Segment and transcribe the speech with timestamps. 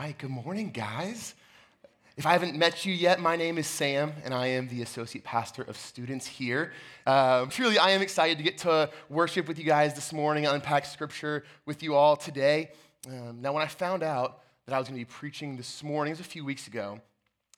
[0.00, 1.34] right, good morning, guys.
[2.16, 5.24] If I haven't met you yet, my name is Sam, and I am the associate
[5.24, 6.72] pastor of students here.
[7.06, 10.84] Um, truly, I am excited to get to worship with you guys this morning, unpack
[10.84, 12.72] scripture with you all today.
[13.06, 16.10] Um, now, when I found out that I was going to be preaching this morning,
[16.10, 17.00] it was a few weeks ago,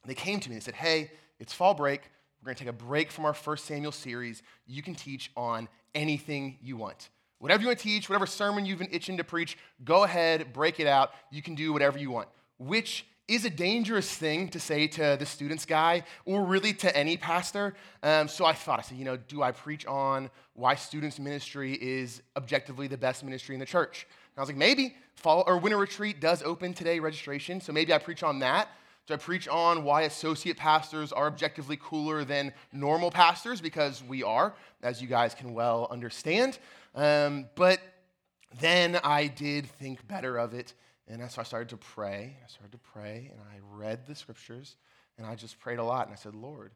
[0.05, 1.11] they came to me and said, Hey,
[1.41, 2.03] it's fall break.
[2.43, 4.43] We're going to take a break from our first Samuel series.
[4.67, 7.09] You can teach on anything you want.
[7.39, 10.81] Whatever you want to teach, whatever sermon you've been itching to preach, go ahead, break
[10.81, 11.13] it out.
[11.31, 12.29] You can do whatever you want,
[12.59, 17.17] which is a dangerous thing to say to the students guy or really to any
[17.17, 17.75] pastor.
[18.03, 21.75] Um, so I thought, I said, you know, do I preach on why students ministry
[21.75, 24.07] is objectively the best ministry in the church?
[24.09, 27.93] And I was like, maybe fall or winter retreat does open today registration, so maybe
[27.93, 28.69] I preach on that.
[29.07, 33.61] Do I preach on why associate pastors are objectively cooler than normal pastors?
[33.61, 36.59] Because we are, as you guys can well understand.
[36.93, 37.79] Um, but
[38.61, 40.75] then I did think better of it,
[41.07, 42.37] and so I started to pray.
[42.45, 44.75] I started to pray, and I read the scriptures,
[45.19, 46.07] and I just prayed a lot.
[46.07, 46.73] And I said, Lord,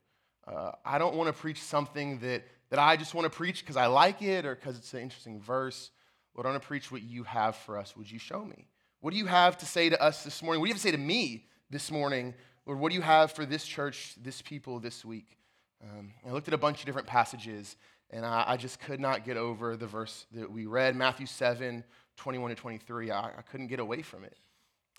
[0.47, 3.77] uh, I don't want to preach something that, that I just want to preach because
[3.77, 5.91] I like it or because it's an interesting verse.
[6.37, 7.97] Lord, I want to preach what you have for us.
[7.97, 8.69] Would you show me?
[9.00, 10.61] What do you have to say to us this morning?
[10.61, 12.34] What do you have to say to me this morning?
[12.66, 15.38] Lord, what do you have for this church, this people this week?
[15.82, 17.76] Um, I looked at a bunch of different passages,
[18.10, 21.84] and I, I, just could not get over the verse that we read, Matthew 7,
[22.16, 23.10] 21 to 23.
[23.10, 24.36] I, I couldn't get away from it.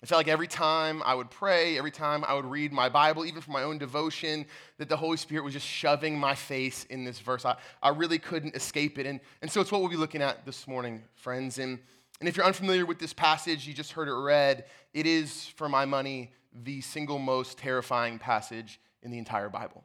[0.02, 3.24] I felt like every time I would pray, every time I would read my Bible,
[3.24, 4.46] even for my own devotion,
[4.78, 7.44] that the Holy Spirit was just shoving my face in this verse.
[7.44, 9.06] I, I really couldn't escape it.
[9.06, 11.58] And, and so it's what we'll be looking at this morning, friends.
[11.58, 11.78] And,
[12.18, 15.68] and if you're unfamiliar with this passage, you just heard it read, it is, for
[15.68, 19.84] my money, the single most terrifying passage in the entire Bible.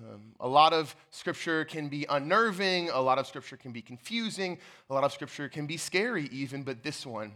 [0.00, 4.58] Um, a lot of scripture can be unnerving, a lot of scripture can be confusing,
[4.88, 7.32] a lot of scripture can be scary, even, but this one,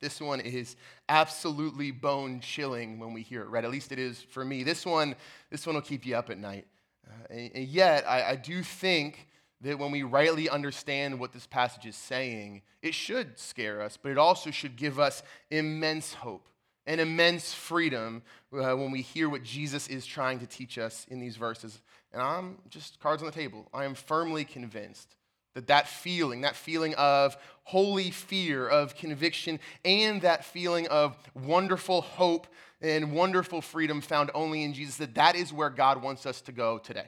[0.00, 0.76] this one is
[1.08, 3.64] absolutely bone chilling when we hear it read.
[3.64, 4.62] At least it is for me.
[4.62, 5.14] This one,
[5.50, 6.66] this one will keep you up at night.
[7.06, 9.28] Uh, and, and, yet, I, I do think
[9.60, 14.10] that when we rightly understand what this passage is saying, it should scare us, but
[14.10, 16.48] it also should give us immense hope
[16.86, 21.20] an immense freedom uh, when we hear what Jesus is trying to teach us in
[21.20, 21.80] these verses.
[22.12, 23.68] And I'm just cards on the table.
[23.74, 25.16] I am firmly convinced
[25.54, 32.02] that that feeling, that feeling of holy fear, of conviction, and that feeling of wonderful
[32.02, 32.46] hope
[32.80, 36.52] and wonderful freedom found only in Jesus, that that is where God wants us to
[36.52, 37.06] go today.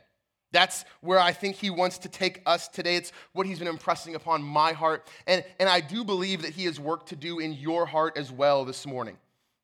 [0.50, 2.97] That's where I think he wants to take us today.
[2.97, 5.06] It's what he's been impressing upon my heart.
[5.27, 8.33] And, and I do believe that he has work to do in your heart as
[8.33, 9.19] well this morning.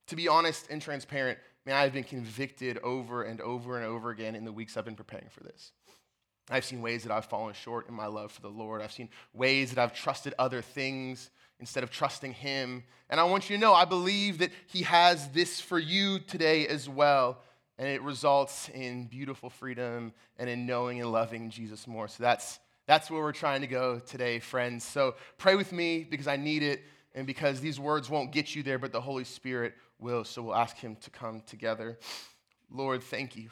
[0.08, 4.34] To be honest and transparent, man, I've been convicted over and over and over again
[4.34, 5.72] in the weeks I've been preparing for this.
[6.50, 8.82] I've seen ways that I've fallen short in my love for the Lord.
[8.82, 12.84] I've seen ways that I've trusted other things instead of trusting Him.
[13.08, 16.66] And I want you to know, I believe that He has this for you today
[16.66, 17.38] as well.
[17.78, 22.08] And it results in beautiful freedom and in knowing and loving Jesus more.
[22.08, 24.84] So that's, that's where we're trying to go today, friends.
[24.84, 26.82] So pray with me because I need it
[27.14, 30.24] and because these words won't get you there, but the Holy Spirit will.
[30.24, 31.98] So we'll ask Him to come together.
[32.70, 33.50] Lord, thank you.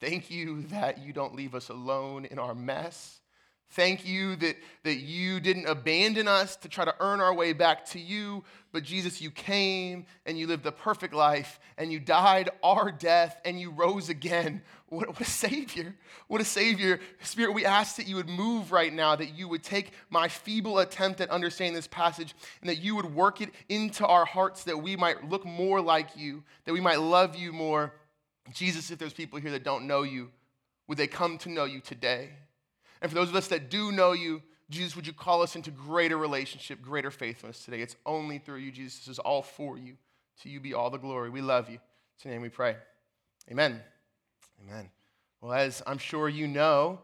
[0.00, 3.20] Thank you that you don't leave us alone in our mess.
[3.72, 7.86] Thank you that, that you didn't abandon us to try to earn our way back
[7.86, 12.50] to you, but Jesus, you came and you lived the perfect life and you died
[12.62, 14.60] our death and you rose again.
[14.88, 15.94] What, what, a Savior.
[16.28, 17.00] What a Savior.
[17.22, 20.80] Spirit, we ask that you would move right now, that you would take my feeble
[20.80, 24.82] attempt at understanding this passage and that you would work it into our hearts that
[24.82, 27.94] we might look more like you, that we might love you more.
[28.52, 30.30] Jesus, if there's people here that don't know you,
[30.88, 32.28] would they come to know you today?
[33.02, 35.70] And for those of us that do know you, Jesus, would you call us into
[35.70, 37.80] greater relationship, greater faithfulness today?
[37.80, 39.00] It's only through you, Jesus.
[39.00, 39.96] This is all for you.
[40.42, 41.28] To you be all the glory.
[41.28, 41.74] We love you.
[41.74, 42.76] In your name we pray.
[43.50, 43.80] Amen.
[44.64, 44.88] Amen.
[45.40, 47.00] Well, as I'm sure you know,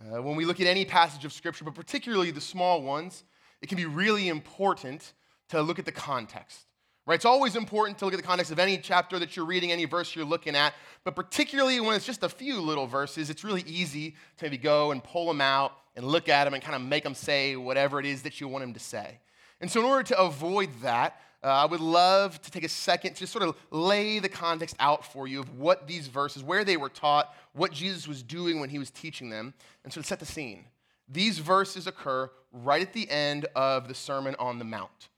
[0.00, 3.22] uh, when we look at any passage of Scripture, but particularly the small ones,
[3.60, 5.12] it can be really important
[5.50, 6.66] to look at the context.
[7.04, 7.16] Right?
[7.16, 9.86] It's always important to look at the context of any chapter that you're reading, any
[9.86, 10.72] verse you're looking at,
[11.02, 14.92] but particularly when it's just a few little verses, it's really easy to maybe go
[14.92, 17.98] and pull them out and look at them and kind of make them say whatever
[17.98, 19.18] it is that you want them to say.
[19.60, 23.14] And so, in order to avoid that, uh, I would love to take a second
[23.14, 26.62] to just sort of lay the context out for you of what these verses, where
[26.62, 30.08] they were taught, what Jesus was doing when he was teaching them, and sort of
[30.08, 30.66] set the scene.
[31.08, 35.08] These verses occur right at the end of the Sermon on the Mount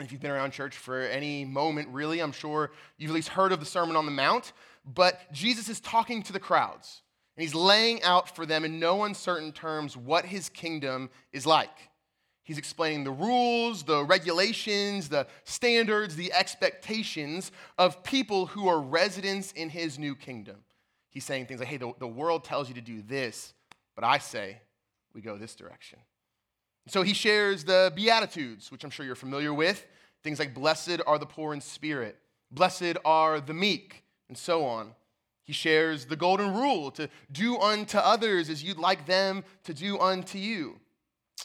[0.00, 3.52] if you've been around church for any moment, really, I'm sure you've at least heard
[3.52, 4.52] of the Sermon on the Mount.
[4.84, 7.02] But Jesus is talking to the crowds,
[7.36, 11.90] and he's laying out for them in no uncertain terms what his kingdom is like.
[12.42, 19.52] He's explaining the rules, the regulations, the standards, the expectations of people who are residents
[19.52, 20.56] in his new kingdom.
[21.10, 23.52] He's saying things like, hey, the, the world tells you to do this,
[23.94, 24.62] but I say
[25.12, 25.98] we go this direction.
[26.86, 29.86] So he shares the Beatitudes, which I'm sure you're familiar with.
[30.22, 32.16] Things like, blessed are the poor in spirit,
[32.50, 34.94] blessed are the meek, and so on.
[35.44, 39.98] He shares the golden rule to do unto others as you'd like them to do
[39.98, 40.78] unto you.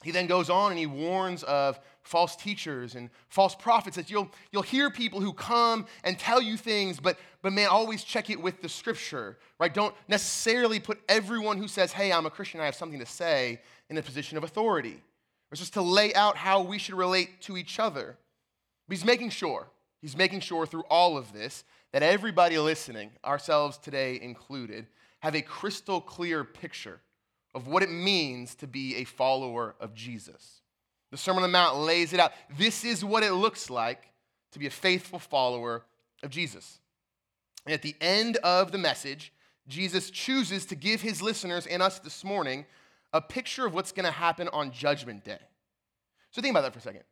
[0.01, 4.29] He then goes on and he warns of false teachers and false prophets that you'll,
[4.51, 8.41] you'll hear people who come and tell you things, but, but man, always check it
[8.41, 9.73] with the scripture, right?
[9.73, 13.61] Don't necessarily put everyone who says, hey, I'm a Christian, I have something to say,
[13.89, 14.99] in a position of authority.
[15.53, 18.17] It's just to lay out how we should relate to each other.
[18.87, 19.67] But he's making sure,
[20.01, 24.87] he's making sure through all of this that everybody listening, ourselves today included,
[25.19, 27.01] have a crystal clear picture
[27.53, 30.61] of what it means to be a follower of Jesus.
[31.11, 32.31] The Sermon on the Mount lays it out.
[32.57, 34.09] This is what it looks like
[34.53, 35.83] to be a faithful follower
[36.23, 36.79] of Jesus.
[37.67, 39.31] And at the end of the message,
[39.67, 42.65] Jesus chooses to give his listeners and us this morning
[43.13, 45.39] a picture of what's going to happen on Judgment Day.
[46.31, 47.03] So think about that for a second.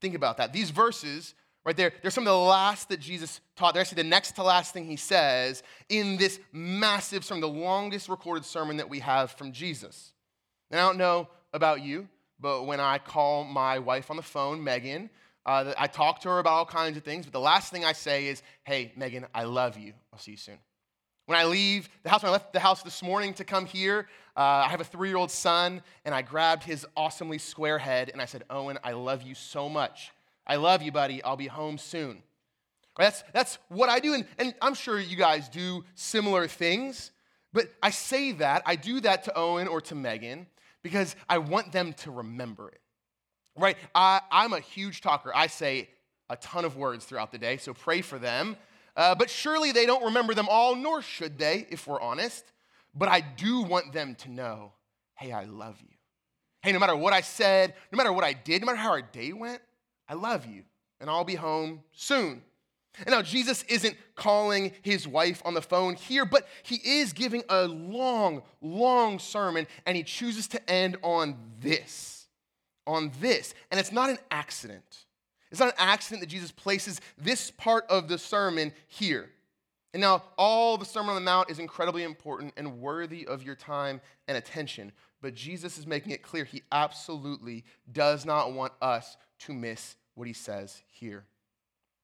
[0.00, 0.52] Think about that.
[0.52, 1.34] These verses
[1.64, 3.74] right there, they're some of the last that Jesus taught.
[3.74, 8.08] They're actually the next to last thing he says in this massive sermon, the longest
[8.08, 10.12] recorded sermon that we have from Jesus.
[10.70, 12.08] And I don't know about you,
[12.38, 15.10] but when I call my wife on the phone, Megan,
[15.44, 17.92] uh, I talk to her about all kinds of things, but the last thing I
[17.92, 19.94] say is, hey, Megan, I love you.
[20.12, 20.58] I'll see you soon.
[21.26, 24.08] When I leave the house, when I left the house this morning to come here,
[24.38, 28.08] uh, I have a three year old son, and I grabbed his awesomely square head
[28.12, 30.12] and I said, Owen, I love you so much.
[30.46, 31.20] I love you, buddy.
[31.24, 32.22] I'll be home soon.
[32.96, 34.14] That's, that's what I do.
[34.14, 37.10] And, and I'm sure you guys do similar things.
[37.52, 40.46] But I say that, I do that to Owen or to Megan
[40.82, 42.80] because I want them to remember it.
[43.56, 43.76] Right?
[43.92, 45.32] I, I'm a huge talker.
[45.34, 45.88] I say
[46.30, 48.56] a ton of words throughout the day, so pray for them.
[48.96, 52.44] Uh, but surely they don't remember them all, nor should they, if we're honest.
[52.98, 54.72] But I do want them to know
[55.16, 55.96] hey, I love you.
[56.62, 59.02] Hey, no matter what I said, no matter what I did, no matter how our
[59.02, 59.60] day went,
[60.08, 60.62] I love you,
[61.00, 62.42] and I'll be home soon.
[62.98, 67.42] And now, Jesus isn't calling his wife on the phone here, but he is giving
[67.48, 72.26] a long, long sermon, and he chooses to end on this.
[72.86, 73.54] On this.
[73.70, 75.04] And it's not an accident.
[75.50, 79.30] It's not an accident that Jesus places this part of the sermon here.
[79.94, 83.54] And now, all the Sermon on the Mount is incredibly important and worthy of your
[83.54, 84.92] time and attention.
[85.22, 90.26] But Jesus is making it clear he absolutely does not want us to miss what
[90.26, 91.24] he says here.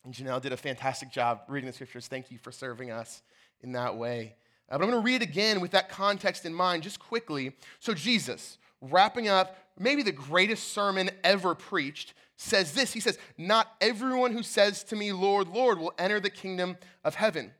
[0.04, 2.08] And Janelle did a fantastic job reading the scriptures.
[2.08, 3.22] Thank you for serving us
[3.60, 4.36] in that way.
[4.68, 7.52] Uh, but I'm going to read again with that context in mind, just quickly.
[7.80, 13.70] So, Jesus, wrapping up maybe the greatest sermon ever preached, says this He says, Not
[13.80, 17.52] everyone who says to me, Lord, Lord, will enter the kingdom of heaven,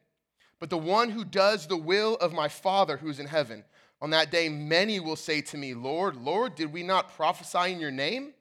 [0.65, 3.65] but the one who does the will of my Father who is in heaven.
[4.01, 7.81] On that day, many will say to me, Lord, Lord, did we not prophesy in
[7.81, 8.33] your name?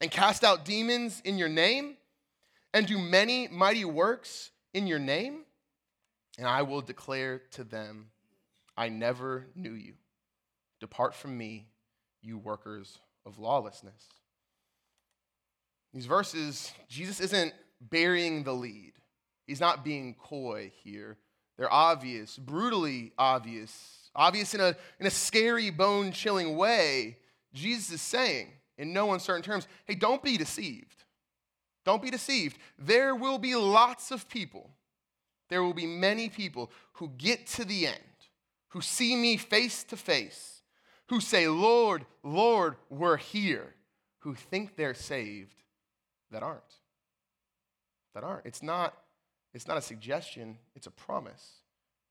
[0.00, 1.98] and cast out demons in your name
[2.72, 5.40] and do many mighty works in your name?
[6.38, 8.06] And I will declare to them,
[8.74, 9.94] I never knew you.
[10.80, 11.66] Depart from me,
[12.22, 14.08] you workers of lawlessness.
[15.92, 18.92] These verses, Jesus isn't burying the lead.
[19.46, 21.18] He's not being coy here.
[21.58, 27.18] They're obvious, brutally obvious, obvious in a, in a scary, bone chilling way.
[27.52, 28.48] Jesus is saying,
[28.78, 31.04] in no uncertain terms hey, don't be deceived.
[31.84, 32.58] Don't be deceived.
[32.78, 34.70] There will be lots of people,
[35.48, 37.96] there will be many people who get to the end,
[38.68, 40.62] who see me face to face,
[41.08, 43.74] who say, Lord, Lord, we're here,
[44.20, 45.62] who think they're saved
[46.30, 46.62] that aren't.
[48.14, 48.46] That aren't.
[48.46, 48.94] It's not,
[49.58, 51.62] it's not a suggestion, it's a promise.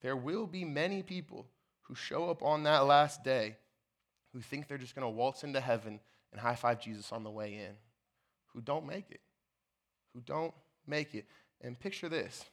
[0.02, 1.48] There will be many people
[1.84, 3.56] who show up on that last day
[4.34, 6.02] who think they're just going to waltz into heaven
[6.34, 7.72] and high five Jesus on the way in
[8.48, 9.22] who don't make it.
[10.14, 10.54] Who don't
[10.86, 11.26] make it.
[11.62, 12.44] And picture this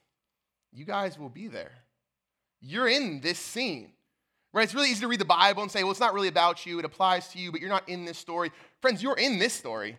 [0.72, 1.72] you guys will be there.
[2.60, 3.90] You're in this scene.
[4.52, 4.62] Right?
[4.62, 6.78] It's really easy to read the Bible and say, well, it's not really about you.
[6.78, 8.52] It applies to you, but you're not in this story.
[8.80, 9.98] Friends, you're in this story.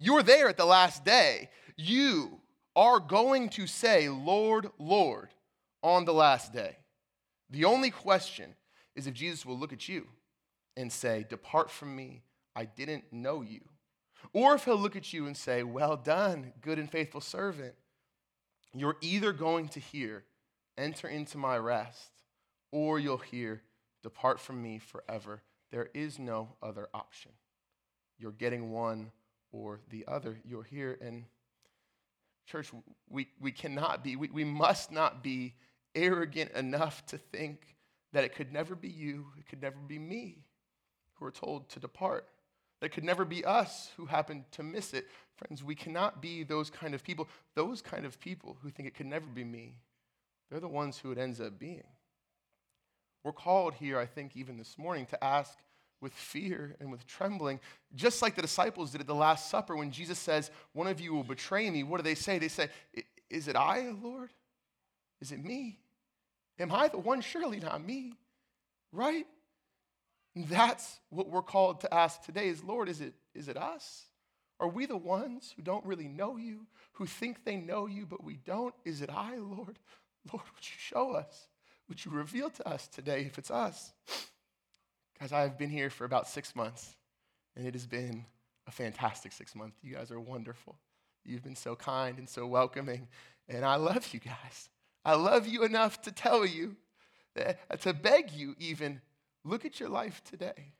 [0.00, 1.50] You're there at the last day.
[1.76, 2.40] You
[2.76, 5.28] are going to say, Lord, Lord,
[5.82, 6.76] on the last day.
[7.50, 8.54] The only question
[8.96, 10.06] is if Jesus will look at you
[10.76, 12.22] and say, Depart from me,
[12.56, 13.60] I didn't know you.
[14.32, 17.74] Or if he'll look at you and say, Well done, good and faithful servant,
[18.72, 20.24] you're either going to hear,
[20.76, 22.10] Enter into my rest,
[22.72, 23.62] or you'll hear,
[24.02, 25.42] Depart from me forever.
[25.70, 27.30] There is no other option.
[28.18, 29.12] You're getting one
[29.52, 30.38] or the other.
[30.44, 30.98] You're here.
[31.00, 31.24] And,
[32.46, 32.70] church,
[33.08, 35.54] we, we cannot be, we, we must not be
[35.94, 37.76] arrogant enough to think
[38.12, 40.44] that it could never be you, it could never be me
[41.14, 42.28] who are told to depart.
[42.80, 45.06] That could never be us who happen to miss it.
[45.36, 47.28] Friends, we cannot be those kind of people.
[47.54, 49.76] Those kind of people who think it could never be me,
[50.50, 51.84] they're the ones who it ends up being.
[53.22, 55.56] We're called here, I think, even this morning, to ask
[56.00, 57.60] with fear and with trembling,
[57.94, 61.14] just like the disciples did at the Last Supper when Jesus says, One of you
[61.14, 61.82] will betray me.
[61.82, 62.38] What do they say?
[62.38, 62.68] They say,
[63.30, 64.30] Is it I, Lord?
[65.20, 65.78] Is it me?
[66.58, 67.20] Am I the one?
[67.20, 68.14] Surely not me,
[68.92, 69.26] right?
[70.34, 74.06] And that's what we're called to ask today is, Lord, is it, is it us?
[74.60, 78.22] Are we the ones who don't really know you, who think they know you, but
[78.22, 78.74] we don't?
[78.84, 79.78] Is it I, Lord?
[80.32, 81.48] Lord, would you show us?
[81.88, 83.92] Would you reveal to us today if it's us?
[85.20, 86.96] Guys, I've been here for about six months,
[87.56, 88.24] and it has been
[88.66, 89.76] a fantastic six months.
[89.82, 90.76] You guys are wonderful.
[91.24, 93.08] You've been so kind and so welcoming,
[93.48, 94.68] and I love you guys.
[95.04, 96.76] I love you enough to tell you,
[97.38, 99.00] uh, to beg you even,
[99.44, 100.72] look at your life today.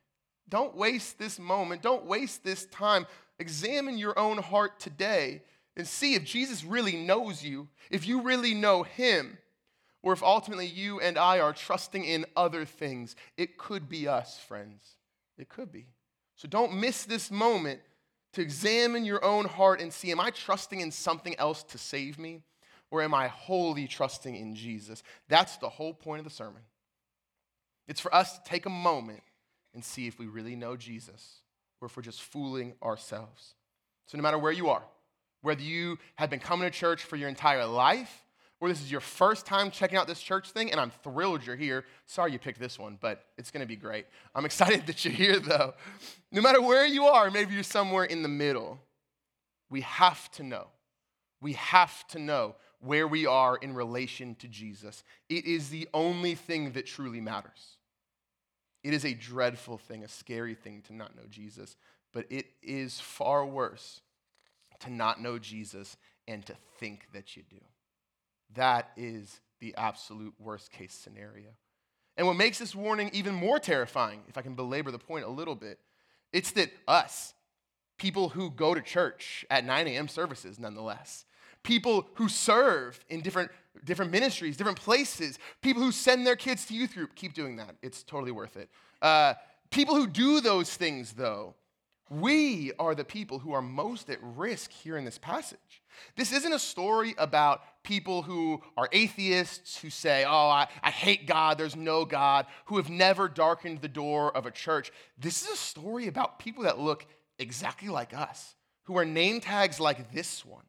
[0.49, 1.81] Don't waste this moment.
[1.81, 3.07] Don't waste this time.
[3.39, 5.41] Examine your own heart today
[5.77, 9.37] and see if Jesus really knows you, if you really know him,
[10.05, 13.15] or if ultimately you and I are trusting in other things.
[13.37, 14.97] It could be us, friends.
[15.35, 15.87] It could be.
[16.35, 17.81] So don't miss this moment
[18.33, 22.19] to examine your own heart and see am I trusting in something else to save
[22.19, 22.43] me?
[22.91, 25.01] Or am I wholly trusting in Jesus?
[25.27, 26.61] That's the whole point of the sermon.
[27.87, 29.23] It's for us to take a moment
[29.73, 31.39] and see if we really know Jesus
[31.81, 33.55] or if we're just fooling ourselves.
[34.05, 34.83] So, no matter where you are,
[35.41, 38.24] whether you have been coming to church for your entire life,
[38.59, 41.55] or this is your first time checking out this church thing, and I'm thrilled you're
[41.55, 41.85] here.
[42.05, 44.05] Sorry you picked this one, but it's gonna be great.
[44.33, 45.73] I'm excited that you're here, though.
[46.31, 48.79] No matter where you are, maybe you're somewhere in the middle,
[49.69, 50.67] we have to know.
[51.41, 55.03] We have to know where we are in relation to Jesus.
[55.29, 57.77] It is the only thing that truly matters.
[58.83, 61.75] It is a dreadful thing, a scary thing to not know Jesus,
[62.13, 64.01] but it is far worse
[64.81, 65.97] to not know Jesus
[66.27, 67.57] and to think that you do.
[68.53, 71.49] That is the absolute worst case scenario.
[72.17, 75.29] And what makes this warning even more terrifying, if I can belabor the point a
[75.29, 75.79] little bit,
[76.31, 77.33] it's that us,
[77.97, 80.07] people who go to church at 9 a.m.
[80.07, 81.25] services nonetheless,
[81.63, 83.51] people who serve in different,
[83.83, 87.15] different ministries, different places, people who send their kids to youth group.
[87.15, 88.69] Keep doing that, it's totally worth it.
[89.01, 89.33] Uh,
[89.71, 91.55] people who do those things, though,
[92.09, 95.81] we are the people who are most at risk here in this passage.
[96.15, 101.27] This isn't a story about people who are atheists, who say, Oh, I, I, hate
[101.27, 104.91] God, there's no God, who have never darkened the door of a church.
[105.17, 107.05] This is a story about people that look
[107.39, 110.65] exactly like us, who are name tags like this one.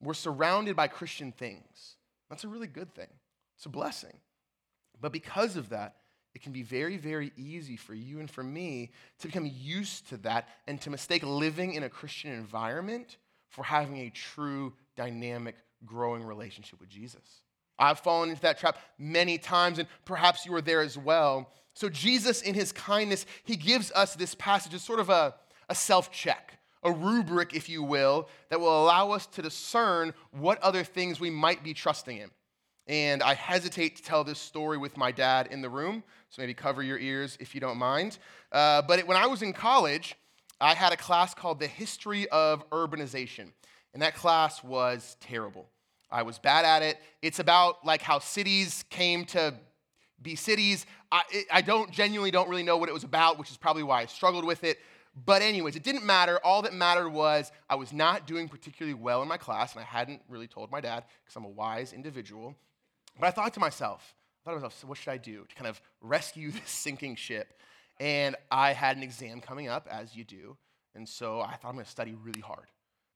[0.00, 1.96] We're surrounded by Christian things.
[2.30, 3.08] That's a really good thing,
[3.56, 4.16] it's a blessing.
[5.00, 5.94] But because of that,
[6.34, 10.16] it can be very, very easy for you and for me to become used to
[10.18, 13.16] that and to mistake living in a Christian environment
[13.48, 17.42] for having a true, dynamic, growing relationship with Jesus.
[17.78, 21.52] I've fallen into that trap many times, and perhaps you were there as well.
[21.74, 25.34] So, Jesus, in his kindness, he gives us this passage as sort of a,
[25.68, 30.60] a self check a rubric, if you will, that will allow us to discern what
[30.62, 32.30] other things we might be trusting in.
[32.86, 36.54] And I hesitate to tell this story with my dad in the room, so maybe
[36.54, 38.18] cover your ears if you don't mind.
[38.50, 40.16] Uh, but it, when I was in college,
[40.60, 43.52] I had a class called The History of Urbanization,
[43.94, 45.68] and that class was terrible.
[46.10, 46.98] I was bad at it.
[47.22, 49.54] It's about like how cities came to
[50.20, 50.86] be cities.
[51.12, 51.22] I,
[51.52, 54.06] I don't genuinely don't really know what it was about, which is probably why I
[54.06, 54.78] struggled with it.
[55.24, 56.38] But, anyways, it didn't matter.
[56.44, 59.84] All that mattered was I was not doing particularly well in my class, and I
[59.84, 62.54] hadn't really told my dad because I'm a wise individual.
[63.18, 65.54] But I thought to myself, I thought to myself, so what should I do to
[65.54, 67.54] kind of rescue this sinking ship?
[68.00, 70.56] And I had an exam coming up, as you do.
[70.94, 72.66] And so I thought I'm going to study really hard.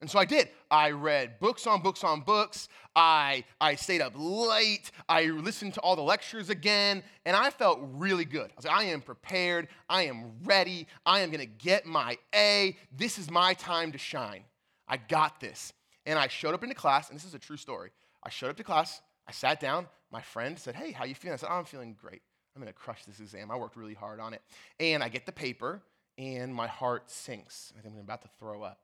[0.03, 0.49] And so I did.
[0.69, 2.69] I read books on books on books.
[2.97, 4.91] I, I stayed up late.
[5.09, 7.05] I listened to all the lectures again.
[7.25, 8.51] And I felt really good.
[8.51, 9.69] I was like, I am prepared.
[9.89, 10.89] I am ready.
[11.07, 12.77] I am going to get my A.
[12.91, 14.43] This is my time to shine.
[14.89, 15.73] I got this.
[16.05, 17.91] And I showed up into class, and this is a true story.
[18.25, 19.01] I showed up to class.
[19.29, 19.87] I sat down.
[20.11, 21.35] My friend said, Hey, how you feeling?
[21.35, 22.23] I said, oh, I'm feeling great.
[22.55, 23.51] I'm going to crush this exam.
[23.51, 24.43] I worked really hard on it.
[24.79, 25.83] And I get the paper,
[26.19, 27.73] and my heart sinks.
[27.79, 28.79] I think I'm about to throw up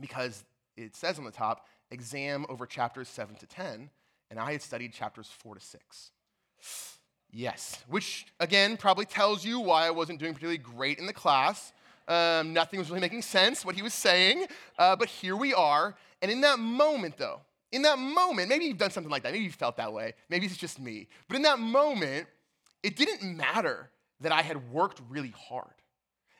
[0.00, 0.44] because
[0.76, 3.90] it says on the top, exam over chapters 7 to 10,
[4.30, 6.10] and I had studied chapters 4 to 6.
[7.34, 11.72] Yes, which again probably tells you why I wasn't doing particularly great in the class.
[12.06, 14.46] Um, nothing was really making sense, what he was saying.
[14.78, 15.94] Uh, but here we are.
[16.20, 19.32] And in that moment, though, in that moment, maybe you've done something like that.
[19.32, 20.12] Maybe you felt that way.
[20.28, 21.08] Maybe it's just me.
[21.26, 22.26] But in that moment,
[22.82, 25.74] it didn't matter that I had worked really hard.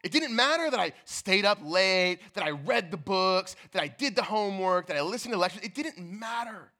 [0.03, 3.89] It didn't matter that I stayed up late, that I read the books, that I
[3.89, 5.63] did the homework, that I listened to lectures.
[5.63, 6.73] It didn't matter.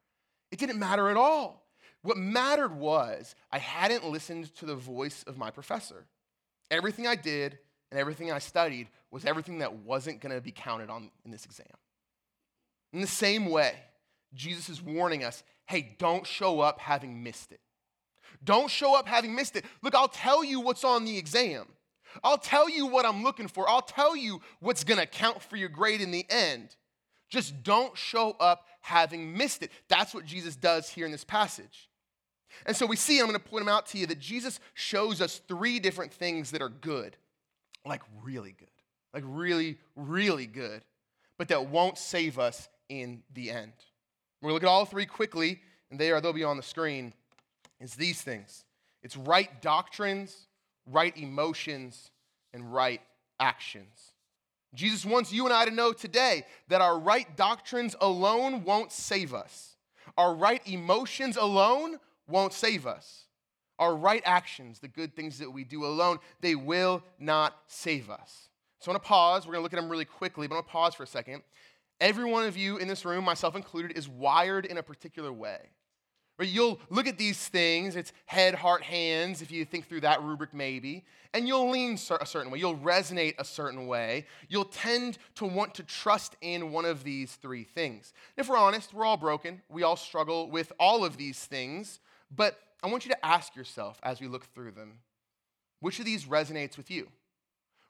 [0.51, 1.63] It didn't matter at all.
[2.03, 6.07] What mattered was I hadn't listened to the voice of my professor.
[6.71, 7.59] Everything I did
[7.93, 11.45] and everything I studied was everything that wasn't going to be counted on in this
[11.45, 11.67] exam.
[12.93, 13.75] In the same way,
[14.35, 17.61] Jesus is warning us hey, don't show up having missed it.
[18.45, 19.65] Don't show up having missed it.
[19.83, 21.67] Look, I'll tell you what's on the exam.
[22.23, 23.69] I'll tell you what I'm looking for.
[23.69, 26.77] I'll tell you what's going to count for your grade in the end.
[27.31, 29.71] Just don't show up having missed it.
[29.89, 31.89] That's what Jesus does here in this passage.
[32.67, 35.23] And so we see, I'm going to point them out to you, that Jesus shows
[35.23, 37.17] us three different things that are good,
[37.87, 38.69] like really good,
[39.15, 40.83] like really, really good,
[41.39, 43.73] but that won't save us in the end.
[44.43, 45.61] We're going to look at all three quickly,
[45.91, 47.15] and they are, they'll be on the screen.
[47.83, 48.65] It's these things
[49.03, 50.47] it's right doctrines,
[50.87, 52.11] right emotions,
[52.55, 53.01] and right
[53.41, 54.13] actions.
[54.75, 59.35] Jesus wants you and I to know today that our right doctrines alone won't save
[59.35, 59.77] us.
[60.17, 63.25] Our right emotions alone won't save us.
[63.79, 68.49] Our right actions, the good things that we do alone, they will not save us.
[68.79, 69.47] So I want to pause.
[69.47, 71.07] We're going to look at them really quickly, but I want to pause for a
[71.07, 71.43] second.
[72.01, 75.71] Every one of you in this room, myself included, is wired in a particular way.
[76.43, 76.51] Right?
[76.51, 80.53] You'll look at these things, it's head, heart, hands, if you think through that rubric
[80.53, 82.59] maybe, and you'll lean a certain way.
[82.59, 84.27] You'll resonate a certain way.
[84.49, 88.13] You'll tend to want to trust in one of these three things.
[88.37, 89.63] And if we're honest, we're all broken.
[89.69, 92.01] We all struggle with all of these things.
[92.35, 94.99] But I want you to ask yourself as we look through them
[95.79, 97.07] which of these resonates with you?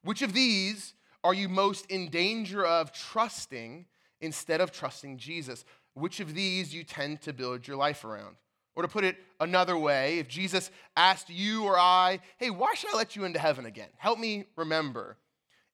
[0.05, 0.93] Which of these
[1.25, 3.87] are you most in danger of trusting
[4.21, 5.65] instead of trusting Jesus?
[5.95, 8.37] Which of these you tend to build your life around?
[8.75, 12.95] Or to put it another way, if Jesus asked you or I, hey, why should
[12.95, 13.89] I let you into heaven again?
[13.99, 15.19] Help me remember.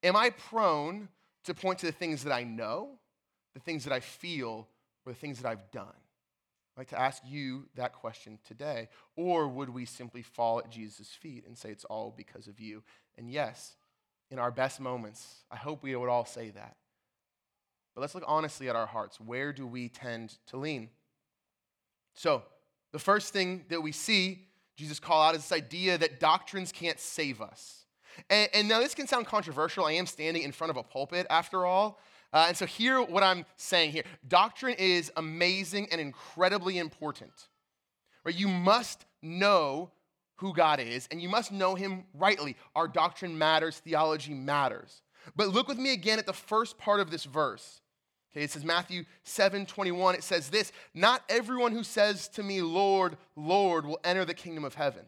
[0.03, 1.09] Am I prone
[1.45, 2.99] to point to the things that I know,
[3.55, 4.69] the things that I feel,
[5.07, 5.87] or the things that I've done?
[5.87, 8.89] I'd like to ask you that question today.
[9.17, 12.83] Or would we simply fall at Jesus' feet and say, it's all because of you?
[13.17, 13.77] And yes,
[14.31, 16.77] in our best moments, I hope we would all say that.
[17.95, 19.21] But let's look honestly at our hearts.
[19.21, 20.91] Where do we tend to lean?
[22.15, 22.43] So,
[22.93, 24.49] the first thing that we see
[24.79, 27.85] Jesus call out is this idea that doctrines can't save us.
[28.31, 29.85] And, and now, this can sound controversial.
[29.85, 31.99] I am standing in front of a pulpit, after all.
[32.33, 37.33] Uh, and so, hear what I'm saying here doctrine is amazing and incredibly important.
[38.25, 38.35] Right?
[38.35, 39.91] You must know
[40.37, 42.57] who God is, and you must know Him rightly.
[42.77, 45.03] Our doctrine matters, theology matters.
[45.35, 47.81] But look with me again at the first part of this verse.
[48.43, 53.17] It says Matthew 7 21, it says this Not everyone who says to me, Lord,
[53.37, 55.05] Lord, will enter the kingdom of heaven.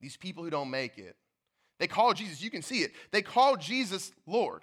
[0.00, 1.16] These people who don't make it,
[1.78, 4.62] they call Jesus, you can see it, they call Jesus Lord.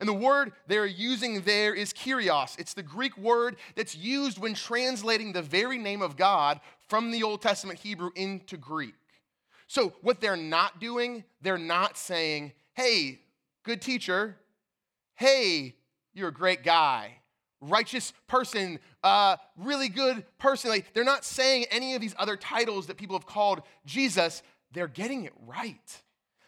[0.00, 2.58] And the word they're using there is kyrios.
[2.58, 7.22] It's the Greek word that's used when translating the very name of God from the
[7.22, 8.94] Old Testament Hebrew into Greek.
[9.68, 13.20] So, what they're not doing, they're not saying, hey,
[13.64, 14.36] good teacher,
[15.16, 15.74] hey,
[16.16, 17.18] you're a great guy,
[17.60, 20.70] righteous person, uh, really good person.
[20.70, 24.42] Like, they're not saying any of these other titles that people have called Jesus.
[24.72, 26.02] They're getting it right.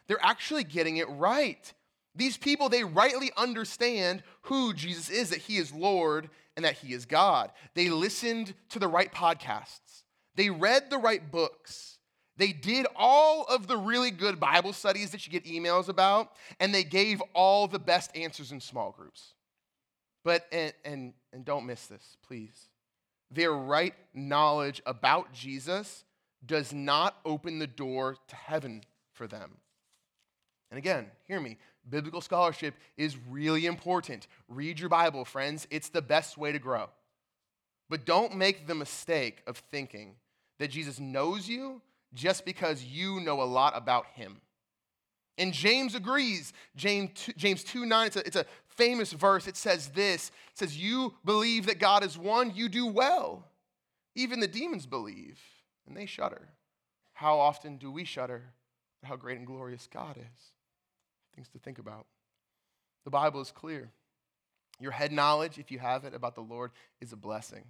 [0.06, 1.72] They're actually getting it right.
[2.14, 6.92] These people, they rightly understand who Jesus is, that he is Lord and that he
[6.92, 7.52] is God.
[7.74, 10.02] They listened to the right podcasts,
[10.34, 11.94] they read the right books.
[12.36, 16.72] They did all of the really good Bible studies that you get emails about, and
[16.72, 19.34] they gave all the best answers in small groups.
[20.28, 22.68] But, and, and, and don't miss this, please.
[23.30, 26.04] Their right knowledge about Jesus
[26.44, 28.82] does not open the door to heaven
[29.14, 29.56] for them.
[30.70, 31.56] And again, hear me.
[31.88, 34.28] Biblical scholarship is really important.
[34.50, 35.66] Read your Bible, friends.
[35.70, 36.90] It's the best way to grow.
[37.88, 40.16] But don't make the mistake of thinking
[40.58, 41.80] that Jesus knows you
[42.12, 44.42] just because you know a lot about him.
[45.38, 46.52] And James agrees.
[46.76, 48.44] James 2, James 2 9, it's a, it's a
[48.78, 49.46] famous verse.
[49.46, 53.44] It says this It says, You believe that God is one, you do well.
[54.14, 55.38] Even the demons believe,
[55.86, 56.48] and they shudder.
[57.12, 58.42] How often do we shudder
[59.02, 60.52] at how great and glorious God is?
[61.34, 62.06] Things to think about.
[63.04, 63.90] The Bible is clear.
[64.80, 67.64] Your head knowledge, if you have it about the Lord, is a blessing.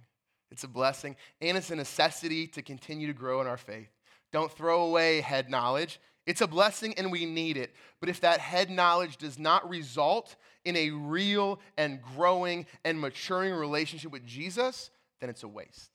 [0.51, 3.89] It's a blessing, and it's a necessity to continue to grow in our faith.
[4.31, 5.99] Don't throw away head knowledge.
[6.29, 7.73] It's a blessing and we need it.
[7.99, 13.51] But if that head knowledge does not result in a real and growing and maturing
[13.51, 15.89] relationship with Jesus, then it's a waste.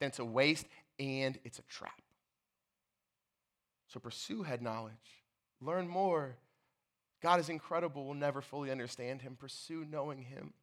[0.00, 0.66] Then it's a waste
[0.98, 2.00] and it's a trap.
[3.88, 4.94] So pursue head knowledge,
[5.60, 6.38] learn more.
[7.22, 8.06] God is incredible.
[8.06, 9.36] We'll never fully understand him.
[9.38, 10.54] Pursue knowing him.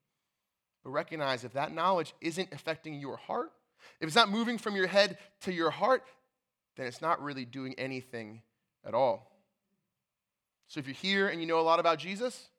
[0.83, 3.51] But recognize if that knowledge isn't affecting your heart,
[4.01, 6.03] if it's not moving from your head to your heart,
[6.77, 8.41] then it's not really doing anything
[8.85, 9.31] at all.
[10.67, 12.49] So if you're here and you know a lot about Jesus,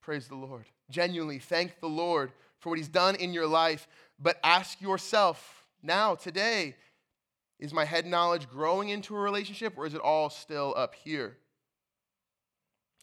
[0.00, 0.64] praise the Lord.
[0.90, 3.86] Genuinely thank the Lord for what he's done in your life,
[4.18, 6.76] but ask yourself now, today,
[7.58, 11.36] is my head knowledge growing into a relationship or is it all still up here?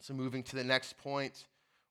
[0.02, 1.46] So moving to the next point,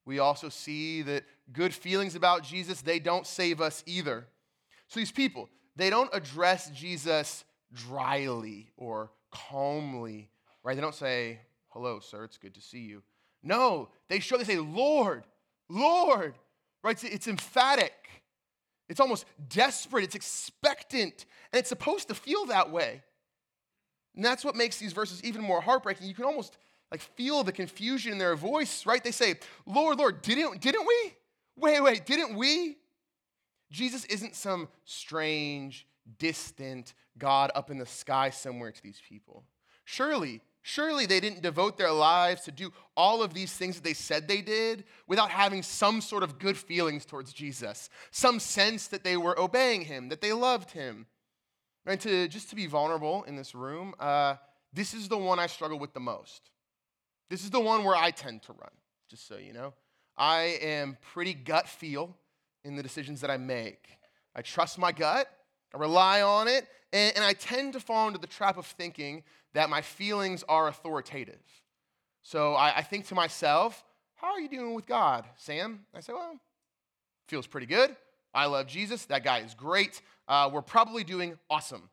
[0.06, 4.26] we also see that good feelings about Jesus, they don't save us either.
[4.88, 10.30] So these people, they don't address Jesus dryly or calmly
[10.62, 10.74] right?
[10.74, 13.02] They don't say, hello, sir, it's good to see you.
[13.42, 15.24] No, they show, they say, Lord,
[15.68, 16.34] Lord,
[16.82, 16.92] right?
[16.92, 17.94] It's, it's emphatic.
[18.88, 20.04] It's almost desperate.
[20.04, 21.26] It's expectant.
[21.52, 23.02] And it's supposed to feel that way.
[24.16, 26.08] And that's what makes these verses even more heartbreaking.
[26.08, 26.56] You can almost
[26.90, 29.02] like feel the confusion in their voice, right?
[29.04, 31.14] They say, Lord, Lord, didn't, didn't we?
[31.56, 32.78] Wait, wait, didn't we?
[33.70, 35.86] Jesus isn't some strange,
[36.18, 39.44] distant God up in the sky somewhere to these people.
[39.88, 43.94] Surely Surely they didn't devote their lives to do all of these things that they
[43.94, 49.02] said they did without having some sort of good feelings towards Jesus, some sense that
[49.02, 51.06] they were obeying him, that they loved him.
[51.86, 54.34] And to just to be vulnerable in this room, uh,
[54.70, 56.50] this is the one I struggle with the most.
[57.30, 58.72] This is the one where I tend to run,
[59.08, 59.72] just so you know.
[60.18, 62.14] I am pretty gut feel
[62.62, 63.88] in the decisions that I make.
[64.36, 65.30] I trust my gut,
[65.74, 69.22] I rely on it, and, and I tend to fall into the trap of thinking
[69.58, 71.42] that my feelings are authoritative.
[72.22, 73.82] So I, I think to myself,
[74.14, 75.80] how are you doing with God, Sam?
[75.92, 76.38] I say, well,
[77.26, 77.96] feels pretty good.
[78.32, 79.06] I love Jesus.
[79.06, 80.00] That guy is great.
[80.28, 81.90] Uh, we're probably doing awesome.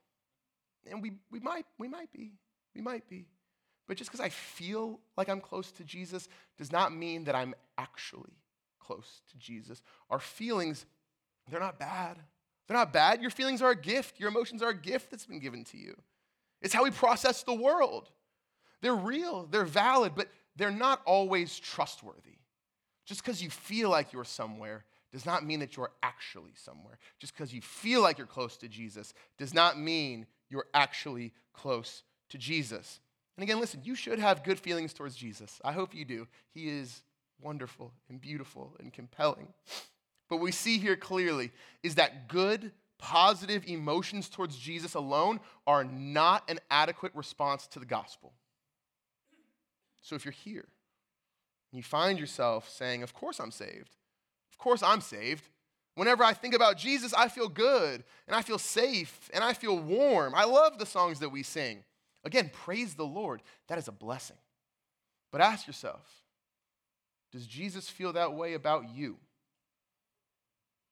[0.91, 2.33] And we, we, might, we might be.
[2.75, 3.25] We might be.
[3.87, 7.55] But just because I feel like I'm close to Jesus does not mean that I'm
[7.79, 8.37] actually
[8.79, 9.81] close to Jesus.
[10.11, 10.85] Our feelings,
[11.49, 12.17] they're not bad.
[12.67, 13.23] They're not bad.
[13.23, 14.19] Your feelings are a gift.
[14.19, 15.95] Your emotions are a gift that's been given to you.
[16.61, 18.09] It's how we process the world.
[18.81, 22.37] They're real, they're valid, but they're not always trustworthy.
[23.05, 26.97] Just because you feel like you're somewhere does not mean that you're actually somewhere.
[27.19, 32.03] Just because you feel like you're close to Jesus does not mean you're actually close
[32.29, 32.99] to Jesus.
[33.37, 35.61] And again, listen, you should have good feelings towards Jesus.
[35.63, 36.27] I hope you do.
[36.53, 37.03] He is
[37.41, 39.47] wonderful and beautiful and compelling.
[40.29, 41.51] But we see here clearly
[41.83, 47.85] is that good positive emotions towards Jesus alone are not an adequate response to the
[47.85, 48.33] gospel.
[50.01, 50.65] So if you're here
[51.71, 53.95] and you find yourself saying, Of course I'm saved,
[54.51, 55.49] of course I'm saved.
[55.95, 59.79] Whenever I think about Jesus, I feel good and I feel safe and I feel
[59.79, 60.33] warm.
[60.35, 61.85] I love the songs that we sing.
[62.25, 63.41] Again, praise the Lord.
[63.67, 64.35] That is a blessing.
[65.31, 66.25] But ask yourself,
[67.31, 69.17] does Jesus feel that way about you?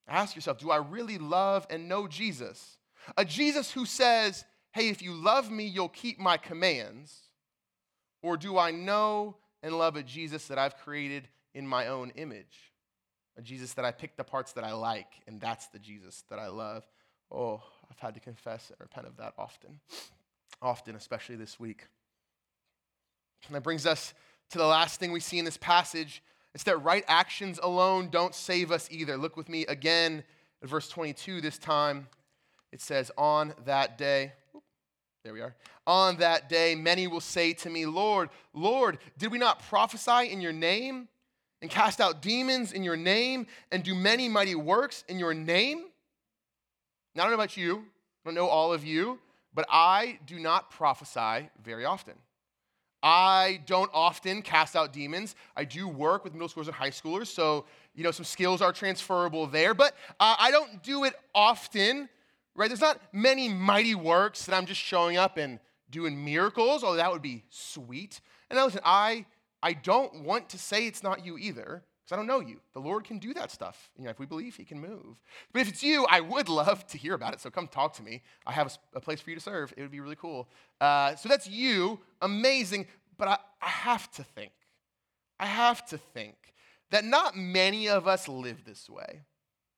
[0.07, 2.77] Ask yourself, do I really love and know Jesus?
[3.17, 7.29] A Jesus who says, hey, if you love me, you'll keep my commands.
[8.21, 12.73] Or do I know and love a Jesus that I've created in my own image?
[13.37, 16.39] A Jesus that I pick the parts that I like, and that's the Jesus that
[16.39, 16.83] I love.
[17.31, 19.79] Oh, I've had to confess and repent of that often,
[20.61, 21.87] often, especially this week.
[23.47, 24.13] And that brings us
[24.51, 26.21] to the last thing we see in this passage
[26.53, 29.17] it's that right actions alone don't save us either.
[29.17, 30.23] Look with me again
[30.61, 32.07] at verse 22 this time.
[32.71, 34.33] It says, On that day,
[35.23, 35.55] there we are.
[35.87, 40.41] On that day, many will say to me, Lord, Lord, did we not prophesy in
[40.41, 41.07] your name
[41.61, 45.85] and cast out demons in your name and do many mighty works in your name?
[47.15, 49.19] Now, I don't know about you, I don't know all of you,
[49.53, 52.15] but I do not prophesy very often.
[53.03, 55.35] I don't often cast out demons.
[55.57, 58.71] I do work with middle schoolers and high schoolers, so you know some skills are
[58.71, 59.73] transferable there.
[59.73, 62.07] But uh, I don't do it often,
[62.55, 62.69] right?
[62.69, 65.59] There's not many mighty works that I'm just showing up and
[65.91, 66.83] doing miracles.
[66.83, 68.21] Although that would be sweet.
[68.49, 69.25] And now listen, I
[69.61, 72.59] I don't want to say it's not you either because I don't know you.
[72.73, 73.89] The Lord can do that stuff.
[73.97, 75.21] You know, if we believe, He can move.
[75.53, 77.39] But if it's you, I would love to hear about it.
[77.39, 78.21] So come talk to me.
[78.45, 79.73] I have a, a place for you to serve.
[79.77, 80.49] It would be really cool.
[80.81, 81.99] Uh, so that's you.
[82.21, 82.87] Amazing.
[83.17, 84.51] But I, I have to think.
[85.39, 86.35] I have to think
[86.91, 89.21] that not many of us live this way.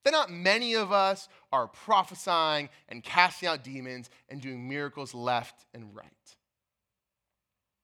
[0.03, 5.65] That not many of us are prophesying and casting out demons and doing miracles left
[5.73, 6.05] and right.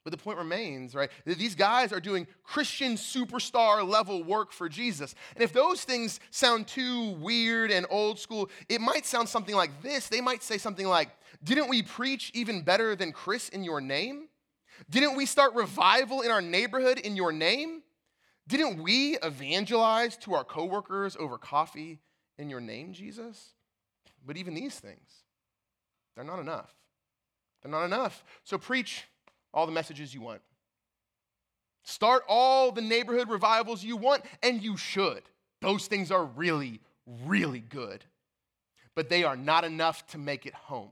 [0.03, 1.11] But the point remains, right?
[1.25, 5.13] That these guys are doing Christian superstar level work for Jesus.
[5.35, 9.83] And if those things sound too weird and old school, it might sound something like
[9.83, 10.07] this.
[10.07, 11.09] They might say something like,
[11.43, 14.27] Didn't we preach even better than Chris in your name?
[14.89, 17.83] Didn't we start revival in our neighborhood in your name?
[18.47, 21.99] Didn't we evangelize to our coworkers over coffee
[22.39, 23.53] in your name, Jesus?
[24.25, 25.23] But even these things,
[26.15, 26.73] they're not enough.
[27.61, 28.23] They're not enough.
[28.43, 29.05] So preach
[29.53, 30.41] all the messages you want.
[31.83, 35.23] Start all the neighborhood revivals you want, and you should.
[35.61, 36.79] Those things are really,
[37.25, 38.03] really good.
[38.95, 40.91] But they are not enough to make it home.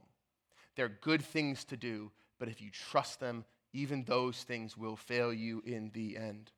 [0.76, 5.32] They're good things to do, but if you trust them, even those things will fail
[5.32, 6.50] you in the end.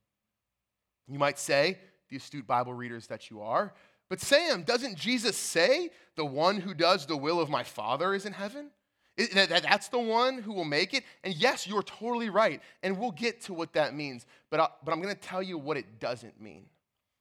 [1.08, 3.74] You might say, the astute Bible readers that you are,
[4.08, 8.26] but Sam, doesn't Jesus say, the one who does the will of my Father is
[8.26, 8.70] in heaven?
[9.16, 11.04] That's the one who will make it.
[11.22, 12.60] And yes, you're totally right.
[12.82, 14.26] And we'll get to what that means.
[14.50, 16.66] But, I, but I'm going to tell you what it doesn't mean.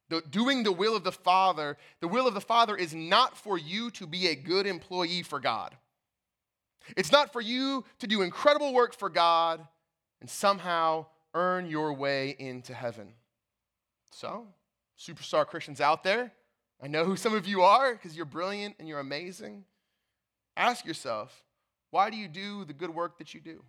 [0.10, 3.58] The, doing the will of the Father, the will of the Father is not for
[3.58, 5.76] you to be a good employee for God.
[6.98, 9.66] It's not for you to do incredible work for God
[10.20, 13.14] and somehow earn your way into heaven.
[14.12, 14.48] So,
[15.00, 16.34] superstar Christians out there,
[16.82, 19.64] I know who some of you are because you're brilliant and you're amazing.
[20.58, 21.44] Ask yourself,
[21.92, 23.64] why do you do the good work that you do?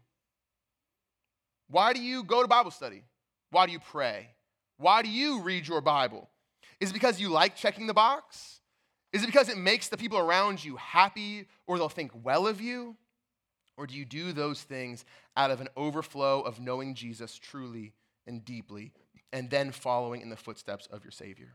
[1.68, 3.02] Why do you go to Bible study?
[3.50, 4.28] Why do you pray?
[4.78, 6.28] Why do you read your Bible?
[6.80, 8.60] Is it because you like checking the box?
[9.12, 12.60] Is it because it makes the people around you happy or they'll think well of
[12.60, 12.96] you?
[13.76, 15.04] Or do you do those things
[15.36, 17.92] out of an overflow of knowing Jesus truly
[18.26, 18.92] and deeply
[19.32, 21.54] and then following in the footsteps of your Savior?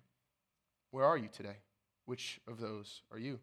[0.91, 1.57] Where are you today?
[2.05, 3.39] Which of those are you?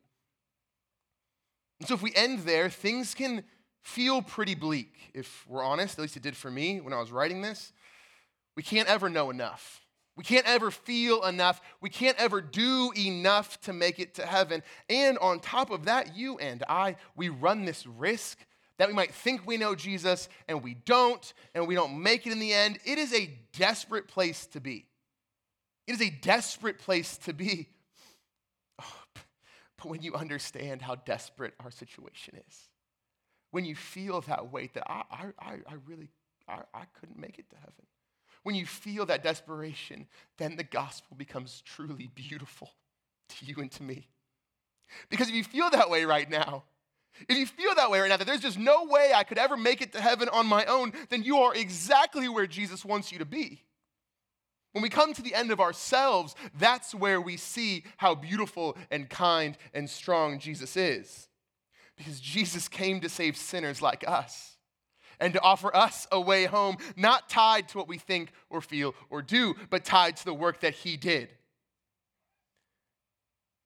[1.80, 3.44] And so if we end there, things can
[3.82, 5.98] feel pretty bleak, if we're honest.
[5.98, 7.72] At least it did for me when I was writing this.
[8.56, 9.80] We can't ever know enough.
[10.16, 11.60] We can't ever feel enough.
[11.80, 14.62] We can't ever do enough to make it to heaven.
[14.88, 18.38] And on top of that, you and I, we run this risk
[18.78, 22.32] that we might think we know Jesus and we don't, and we don't make it
[22.32, 22.78] in the end.
[22.84, 24.86] It is a desperate place to be.
[25.86, 27.68] It is a desperate place to be.
[29.84, 32.68] But when you understand how desperate our situation is,
[33.50, 35.02] when you feel that weight that I,
[35.38, 36.10] I, I really,
[36.48, 37.86] I, I couldn't make it to heaven,
[38.42, 40.06] when you feel that desperation,
[40.38, 42.70] then the gospel becomes truly beautiful
[43.28, 44.08] to you and to me.
[45.08, 46.64] Because if you feel that way right now,
[47.28, 49.56] if you feel that way right now, that there's just no way I could ever
[49.56, 53.18] make it to heaven on my own, then you are exactly where Jesus wants you
[53.20, 53.62] to be.
[54.74, 59.08] When we come to the end of ourselves, that's where we see how beautiful and
[59.08, 61.28] kind and strong Jesus is.
[61.96, 64.56] Because Jesus came to save sinners like us
[65.20, 68.96] and to offer us a way home, not tied to what we think or feel
[69.10, 71.28] or do, but tied to the work that He did.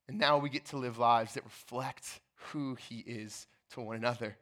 [0.08, 2.20] And now we get to live lives that reflect
[2.52, 4.36] who He is to one another.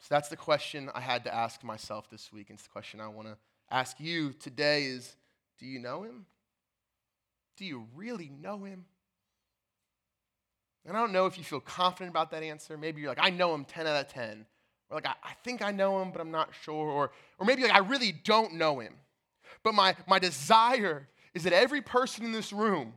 [0.00, 2.50] So that's the question I had to ask myself this week.
[2.50, 3.38] And it's the question I want to
[3.74, 5.16] ask you today is
[5.58, 6.26] do you know him?
[7.56, 8.84] Do you really know him?
[10.86, 12.76] And I don't know if you feel confident about that answer.
[12.76, 14.46] Maybe you're like, I know him 10 out of 10.
[14.90, 16.88] Or like, I, I think I know him, but I'm not sure.
[16.88, 18.94] Or, or maybe like, I really don't know him.
[19.62, 22.92] But my, my desire is that every person in this room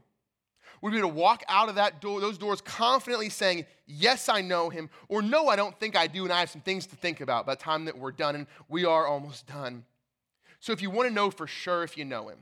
[0.82, 4.70] would be to walk out of that door, those doors confidently saying, Yes, I know
[4.70, 7.22] him, or No, I don't think I do, and I have some things to think
[7.22, 9.86] about by the time that we're done, and we are almost done.
[10.60, 12.40] So if you want to know for sure if you know him,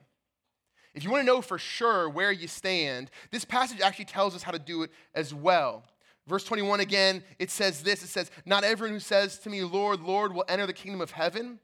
[0.93, 4.43] if you want to know for sure where you stand, this passage actually tells us
[4.43, 5.83] how to do it as well.
[6.27, 10.01] Verse 21 again, it says this it says, Not everyone who says to me, Lord,
[10.01, 11.59] Lord, will enter the kingdom of heaven,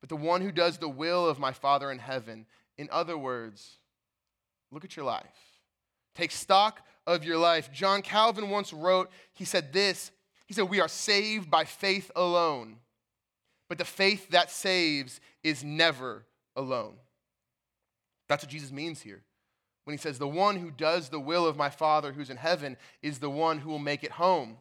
[0.00, 2.46] but the one who does the will of my Father in heaven.
[2.78, 3.78] In other words,
[4.70, 5.24] look at your life.
[6.14, 7.70] Take stock of your life.
[7.72, 10.12] John Calvin once wrote, he said this
[10.46, 12.76] He said, We are saved by faith alone,
[13.68, 16.24] but the faith that saves is never
[16.54, 16.94] alone.
[18.28, 19.22] That's what Jesus means here.
[19.84, 22.76] When he says, The one who does the will of my Father who's in heaven
[23.02, 24.58] is the one who will make it home.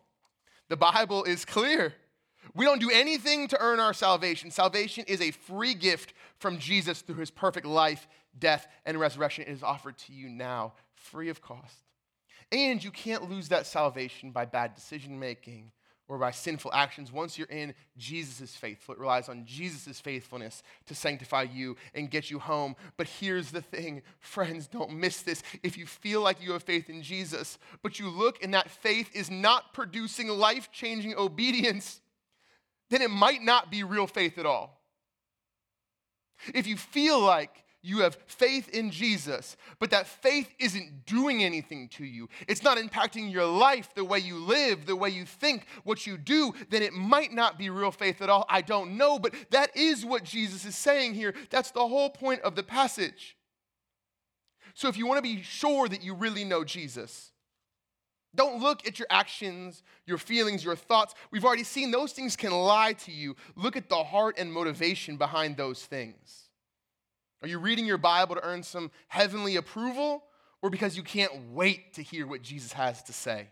[0.69, 1.93] The Bible is clear.
[2.53, 4.51] We don't do anything to earn our salvation.
[4.51, 9.45] Salvation is a free gift from Jesus through his perfect life, death, and resurrection.
[9.47, 11.77] It is offered to you now, free of cost.
[12.51, 15.71] And you can't lose that salvation by bad decision making
[16.07, 17.11] or by sinful actions.
[17.11, 18.93] Once you're in, Jesus is faithful.
[18.93, 22.75] It relies on Jesus' faithfulness to sanctify you and get you home.
[22.97, 25.41] But here's the thing, friends, don't miss this.
[25.63, 29.09] If you feel like you have faith in Jesus, but you look and that faith
[29.15, 32.01] is not producing life changing obedience,
[32.89, 34.79] then it might not be real faith at all.
[36.53, 41.87] If you feel like you have faith in Jesus, but that faith isn't doing anything
[41.89, 45.67] to you, it's not impacting your life, the way you live, the way you think,
[45.83, 48.45] what you do, then it might not be real faith at all.
[48.49, 51.33] I don't know, but that is what Jesus is saying here.
[51.49, 53.37] That's the whole point of the passage.
[54.73, 57.31] So if you want to be sure that you really know Jesus,
[58.33, 61.15] don't look at your actions, your feelings, your thoughts.
[61.31, 63.35] We've already seen those things can lie to you.
[63.55, 66.44] Look at the heart and motivation behind those things.
[67.45, 70.23] Are you reading your Bible to earn some heavenly approval
[70.63, 73.49] or because you can't wait to hear what Jesus has to say?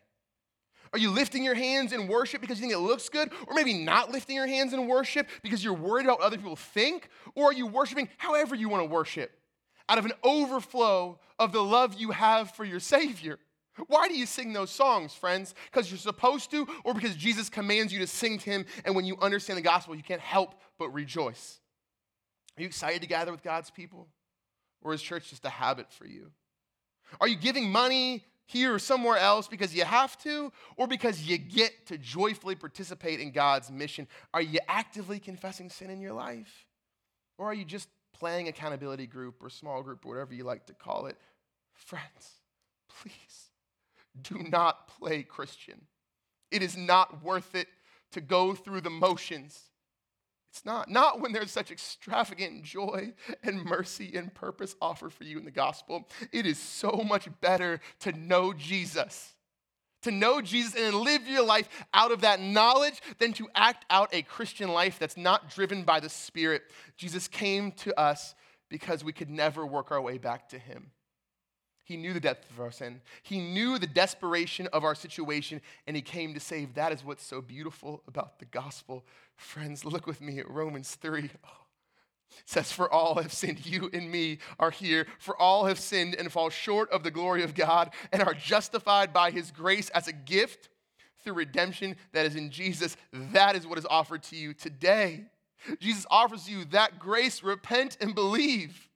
[0.93, 3.31] Are you lifting your hands in worship because you think it looks good?
[3.45, 6.55] Or maybe not lifting your hands in worship because you're worried about what other people
[6.55, 7.07] think?
[7.35, 9.29] Or are you worshiping however you want to worship
[9.87, 13.37] out of an overflow of the love you have for your Savior?
[13.85, 15.53] Why do you sing those songs, friends?
[15.71, 19.05] Because you're supposed to, or because Jesus commands you to sing to Him, and when
[19.05, 21.59] you understand the gospel, you can't help but rejoice?
[22.57, 24.07] Are you excited to gather with God's people?
[24.81, 26.31] Or is church just a habit for you?
[27.19, 31.37] Are you giving money here or somewhere else because you have to, or because you
[31.37, 34.07] get to joyfully participate in God's mission?
[34.33, 36.65] Are you actively confessing sin in your life?
[37.37, 40.73] Or are you just playing accountability group or small group or whatever you like to
[40.73, 41.17] call it?
[41.73, 42.41] Friends,
[42.89, 43.49] please
[44.21, 45.81] do not play Christian.
[46.51, 47.67] It is not worth it
[48.11, 49.71] to go through the motions
[50.53, 50.87] it's not.
[50.87, 55.51] Not when there's such extravagant joy and mercy and purpose offered for you in the
[55.51, 56.07] gospel.
[56.31, 59.33] It is so much better to know Jesus.
[60.03, 64.13] To know Jesus and live your life out of that knowledge than to act out
[64.13, 66.61] a Christian life that's not driven by the Spirit.
[66.97, 68.35] Jesus came to us
[68.69, 70.91] because we could never work our way back to Him.
[71.83, 73.01] He knew the depth of our sin.
[73.23, 76.75] He knew the desperation of our situation, and He came to save.
[76.75, 79.03] That is what's so beautiful about the gospel.
[79.35, 81.29] Friends, look with me at Romans 3.
[81.43, 81.47] Oh.
[82.35, 85.05] It says, For all have sinned, you and me are here.
[85.19, 89.13] For all have sinned and fall short of the glory of God and are justified
[89.13, 90.69] by His grace as a gift
[91.23, 92.97] through redemption that is in Jesus.
[93.11, 95.25] That is what is offered to you today.
[95.79, 97.43] Jesus offers you that grace.
[97.43, 98.89] Repent and believe.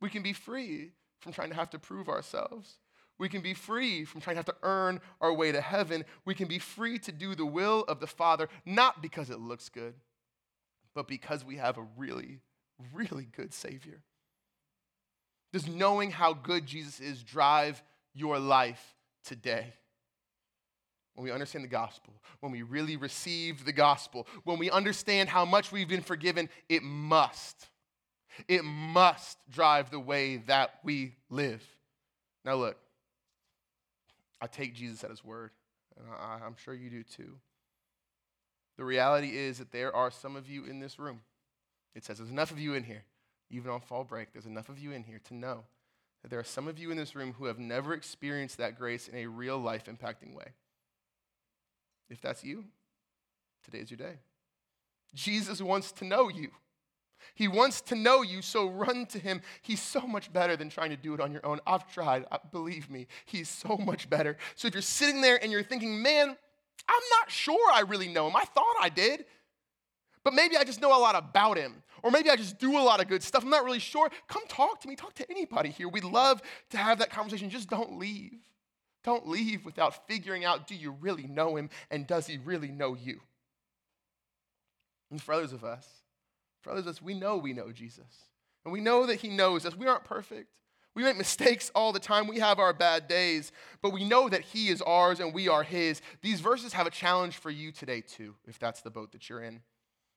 [0.00, 2.78] We can be free from trying to have to prove ourselves.
[3.18, 6.04] We can be free from trying to have to earn our way to heaven.
[6.24, 9.68] We can be free to do the will of the Father, not because it looks
[9.68, 9.94] good,
[10.94, 12.40] but because we have a really,
[12.92, 14.02] really good Savior.
[15.52, 19.72] Does knowing how good Jesus is drive your life today?
[21.14, 25.46] When we understand the gospel, when we really receive the gospel, when we understand how
[25.46, 27.68] much we've been forgiven, it must
[28.48, 31.62] it must drive the way that we live.
[32.44, 32.76] Now, look,
[34.40, 35.50] I take Jesus at his word,
[35.96, 37.36] and I, I'm sure you do too.
[38.76, 41.20] The reality is that there are some of you in this room.
[41.94, 43.04] It says there's enough of you in here,
[43.50, 45.64] even on fall break, there's enough of you in here to know
[46.22, 49.08] that there are some of you in this room who have never experienced that grace
[49.08, 50.52] in a real life impacting way.
[52.10, 52.64] If that's you,
[53.64, 54.18] today's your day.
[55.14, 56.50] Jesus wants to know you.
[57.34, 59.42] He wants to know you, so run to him.
[59.62, 61.60] He's so much better than trying to do it on your own.
[61.66, 64.36] I've tried, uh, believe me, he's so much better.
[64.54, 66.28] So if you're sitting there and you're thinking, man,
[66.88, 68.36] I'm not sure I really know him.
[68.36, 69.26] I thought I did,
[70.24, 71.82] but maybe I just know a lot about him.
[72.02, 73.42] Or maybe I just do a lot of good stuff.
[73.42, 74.10] I'm not really sure.
[74.28, 74.94] Come talk to me.
[74.94, 75.88] Talk to anybody here.
[75.88, 77.50] We'd love to have that conversation.
[77.50, 78.38] Just don't leave.
[79.02, 82.94] Don't leave without figuring out do you really know him and does he really know
[82.94, 83.20] you?
[85.10, 85.86] And for others of us,
[86.66, 88.26] Brothers, us, we know we know Jesus.
[88.64, 89.76] And we know that He knows us.
[89.76, 90.50] We aren't perfect.
[90.96, 92.26] We make mistakes all the time.
[92.26, 93.52] We have our bad days,
[93.82, 96.02] but we know that He is ours and we are His.
[96.22, 99.42] These verses have a challenge for you today, too, if that's the boat that you're
[99.42, 99.60] in.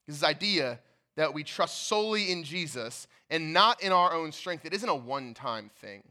[0.07, 0.79] This idea
[1.17, 4.95] that we trust solely in Jesus and not in our own strength, it isn't a
[4.95, 6.01] one time thing.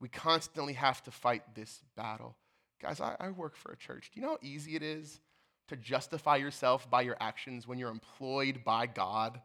[0.00, 2.34] We constantly have to fight this battle.
[2.82, 4.10] Guys, I, I work for a church.
[4.12, 5.20] Do you know how easy it is
[5.68, 9.40] to justify yourself by your actions when you're employed by God?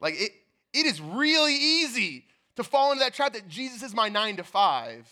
[0.00, 0.32] Like it,
[0.72, 2.26] it is really easy
[2.56, 5.08] to fall into that trap that Jesus is my nine to five.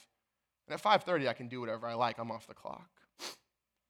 [0.68, 2.18] And at 5:30, I can do whatever I like.
[2.18, 2.88] I'm off the clock.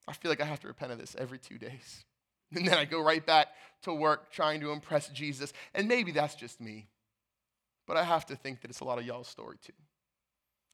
[0.09, 2.05] I feel like I have to repent of this every two days.
[2.55, 3.49] And then I go right back
[3.83, 5.53] to work trying to impress Jesus.
[5.75, 6.87] And maybe that's just me.
[7.89, 9.73] But I have to think that it's a lot of y'all's story too.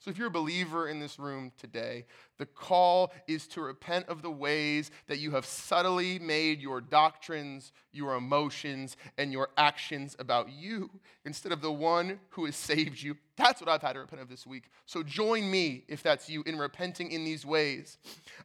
[0.02, 4.20] So, if you're a believer in this room today, the call is to repent of
[4.20, 10.50] the ways that you have subtly made your doctrines, your emotions, and your actions about
[10.50, 10.90] you
[11.24, 13.16] instead of the one who has saved you.
[13.36, 14.64] That's what I've had to repent of this week.
[14.86, 17.96] So, join me, if that's you, in repenting in these ways.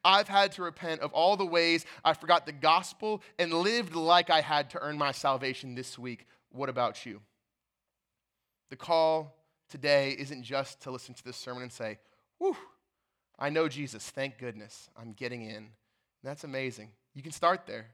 [0.06, 4.30] I've had to repent of all the ways I forgot the gospel and lived like
[4.30, 6.28] I had to earn my salvation this week.
[6.52, 7.20] What about you?
[8.70, 9.37] The call
[9.70, 12.00] today isn't just to listen to this sermon and say,
[12.40, 12.56] Whew,
[13.40, 15.70] I know Jesus, thank goodness, I'm getting in.
[16.24, 16.90] that's amazing.
[17.14, 17.88] You can start there.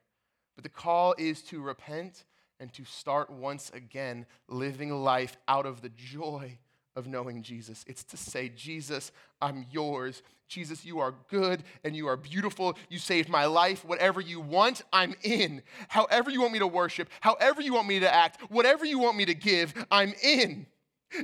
[0.55, 2.26] But the call is to repent
[2.59, 6.57] and to start once again living life out of the joy
[6.95, 7.84] of knowing Jesus.
[7.88, 9.11] It's to say, Jesus,
[9.41, 10.21] I'm yours.
[10.47, 12.78] Jesus, you are good and you are beautiful.
[12.89, 13.84] You saved my life.
[13.84, 15.63] Whatever you want, I'm in.
[15.88, 19.17] However you want me to worship, however you want me to act, whatever you want
[19.17, 20.67] me to give, I'm in.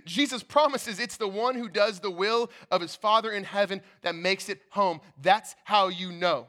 [0.05, 4.15] Jesus promises it's the one who does the will of his Father in heaven that
[4.15, 5.01] makes it home.
[5.21, 6.47] That's how you know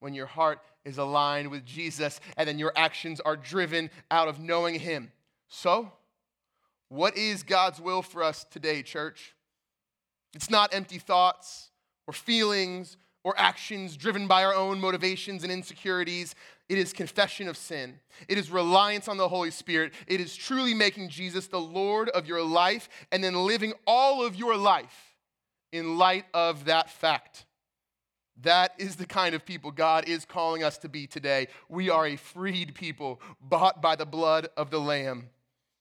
[0.00, 4.40] when your heart is aligned with Jesus and then your actions are driven out of
[4.40, 5.12] knowing him.
[5.48, 5.92] So,
[6.88, 9.34] what is God's will for us today, church?
[10.34, 11.70] It's not empty thoughts
[12.06, 16.34] or feelings or actions driven by our own motivations and insecurities.
[16.72, 18.00] It is confession of sin.
[18.28, 19.92] It is reliance on the Holy Spirit.
[20.06, 24.34] It is truly making Jesus the Lord of your life and then living all of
[24.36, 25.14] your life
[25.70, 27.44] in light of that fact.
[28.40, 31.48] That is the kind of people God is calling us to be today.
[31.68, 35.28] We are a freed people, bought by the blood of the Lamb.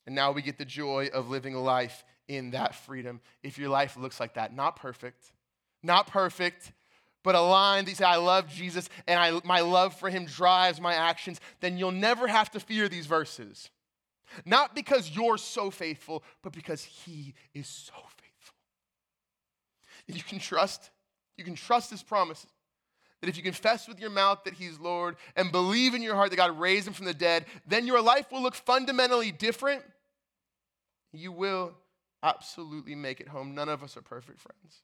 [0.06, 3.22] And now we get the joy of living a life in that freedom.
[3.44, 5.32] If your life looks like that, not perfect,
[5.82, 6.74] not perfect,
[7.24, 10.94] but aligned, you say, I love Jesus and I, my love for him drives my
[10.94, 13.70] actions, then you'll never have to fear these verses.
[14.46, 18.56] Not because you're so faithful, but because he is so faithful.
[20.08, 20.90] And you can trust,
[21.38, 22.50] you can trust his promises.
[23.22, 26.32] That if you confess with your mouth that he's Lord and believe in your heart
[26.32, 29.84] that God raised him from the dead, then your life will look fundamentally different.
[31.14, 31.74] You will
[32.24, 33.54] absolutely make it home.
[33.54, 34.82] None of us are perfect friends.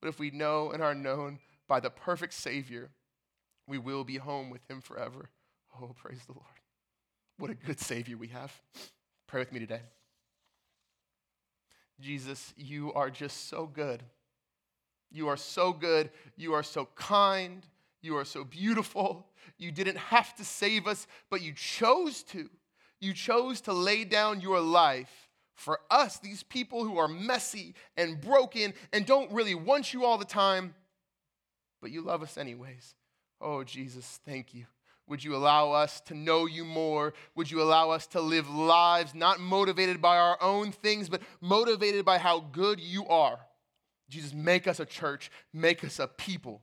[0.00, 2.90] But if we know and are known by the perfect Savior,
[3.66, 5.30] we will be home with Him forever.
[5.80, 6.44] Oh, praise the Lord.
[7.38, 8.52] What a good Savior we have.
[9.26, 9.82] Pray with me today.
[12.00, 14.02] Jesus, you are just so good.
[15.10, 16.10] You are so good.
[16.36, 17.66] You are so kind.
[18.02, 19.26] You are so beautiful.
[19.58, 22.48] You didn't have to save us, but you chose to.
[23.00, 25.27] You chose to lay down your life
[25.58, 30.16] for us, these people who are messy and broken and don't really want you all
[30.16, 30.72] the time,
[31.82, 32.94] but you love us anyways.
[33.40, 34.66] Oh, Jesus, thank you.
[35.08, 37.12] Would you allow us to know you more?
[37.34, 42.04] Would you allow us to live lives not motivated by our own things, but motivated
[42.04, 43.40] by how good you are?
[44.08, 46.62] Jesus, make us a church, make us a people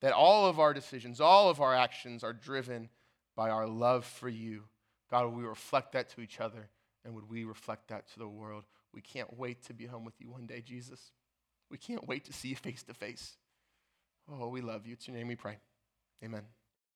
[0.00, 2.88] that all of our decisions, all of our actions are driven
[3.36, 4.62] by our love for you.
[5.10, 6.70] God, we reflect that to each other?
[7.04, 8.64] And would we reflect that to the world?
[8.94, 11.10] We can't wait to be home with you one day, Jesus.
[11.70, 13.36] We can't wait to see you face to face.
[14.30, 14.92] Oh, we love you.
[14.92, 15.58] It's your name we pray.
[16.22, 16.42] Amen.